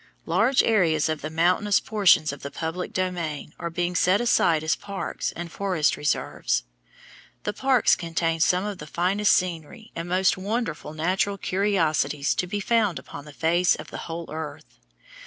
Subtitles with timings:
[0.25, 4.75] Large areas of the mountainous portions of the public domain are being set aside as
[4.75, 6.63] parks and forest reserves.
[7.43, 12.59] The parks contain some of the finest scenery and most wonderful natural curiosities to be
[12.59, 14.79] found upon the face of the whole earth.